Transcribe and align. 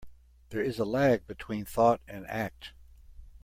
There 0.49 0.61
is 0.63 0.79
a 0.79 0.83
lag 0.83 1.27
between 1.27 1.63
thought 1.63 2.01
and 2.07 2.25
act. 2.25 2.71